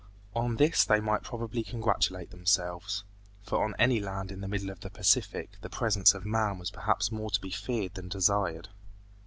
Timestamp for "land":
3.99-4.31